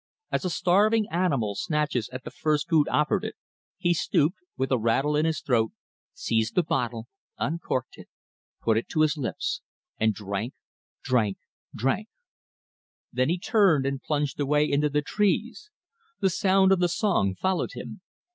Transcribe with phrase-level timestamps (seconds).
[0.31, 3.35] As a starving animal snatches at the first food offered it,
[3.77, 5.73] he stooped, with a rattle in his throat,
[6.15, 8.09] seized the bottle, uncorked it,
[8.63, 9.61] put it to his lips,
[9.99, 10.55] and drank
[11.03, 11.37] drank
[11.75, 12.07] drank.
[13.13, 15.69] Then he turned and plunged away into the trees.
[16.19, 18.01] The sound of the song followed him.